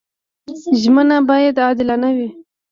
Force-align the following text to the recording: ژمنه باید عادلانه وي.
ژمنه 0.81 1.17
باید 1.29 1.55
عادلانه 1.65 2.09
وي. 2.15 2.27